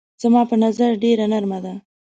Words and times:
زما 0.21 0.41
په 0.49 0.55
نظر 0.63 0.91
ډېره 1.03 1.25
نرمه 1.31 1.59
ده. 1.65 1.73